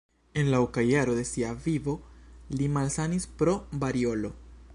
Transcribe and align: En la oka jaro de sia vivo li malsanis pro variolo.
En 0.33 0.49
la 0.49 0.61
oka 0.61 0.81
jaro 0.83 1.13
de 1.19 1.25
sia 1.31 1.53
vivo 1.67 1.95
li 2.59 2.71
malsanis 2.79 3.33
pro 3.43 3.57
variolo. 3.85 4.35